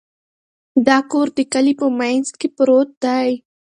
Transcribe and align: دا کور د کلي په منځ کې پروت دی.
دا 0.87 0.97
کور 1.11 1.27
د 1.37 1.39
کلي 1.53 1.73
په 1.81 1.87
منځ 1.99 2.25
کې 2.39 2.47
پروت 2.57 2.89
دی. 3.03 3.29